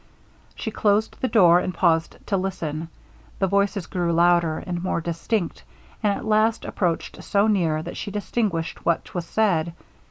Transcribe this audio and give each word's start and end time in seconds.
She 0.55 0.71
closed 0.71 1.17
the 1.21 1.27
door, 1.27 1.59
and 1.59 1.75
paused 1.75 2.17
to 2.25 2.35
listen. 2.35 2.87
The 3.37 3.45
voices 3.45 3.85
grew 3.85 4.11
louder, 4.13 4.57
and 4.65 4.81
more 4.81 4.99
distinct, 4.99 5.61
and 6.01 6.11
at 6.11 6.25
last 6.25 6.65
approached 6.65 7.23
so 7.23 7.45
near, 7.45 7.83
that 7.83 7.97
she 7.97 8.09
distinguished 8.09 8.83
what 8.83 9.13
was 9.13 9.25
said. 9.25 9.75